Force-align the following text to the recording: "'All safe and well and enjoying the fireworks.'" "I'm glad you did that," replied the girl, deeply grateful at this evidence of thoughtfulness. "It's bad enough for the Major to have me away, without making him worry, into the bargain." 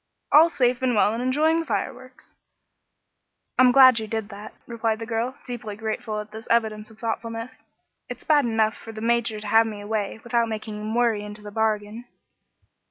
"'All 0.31 0.49
safe 0.49 0.81
and 0.81 0.95
well 0.95 1.13
and 1.13 1.21
enjoying 1.21 1.59
the 1.59 1.65
fireworks.'" 1.67 2.33
"I'm 3.59 3.71
glad 3.71 3.99
you 3.99 4.07
did 4.07 4.29
that," 4.29 4.55
replied 4.65 4.97
the 4.97 5.05
girl, 5.05 5.35
deeply 5.45 5.75
grateful 5.75 6.19
at 6.19 6.31
this 6.31 6.47
evidence 6.49 6.89
of 6.89 6.97
thoughtfulness. 6.97 7.61
"It's 8.09 8.23
bad 8.23 8.45
enough 8.45 8.75
for 8.75 8.91
the 8.91 8.99
Major 8.99 9.39
to 9.39 9.47
have 9.47 9.67
me 9.67 9.79
away, 9.79 10.19
without 10.23 10.49
making 10.49 10.81
him 10.81 10.95
worry, 10.95 11.23
into 11.23 11.43
the 11.43 11.51
bargain." 11.51 12.05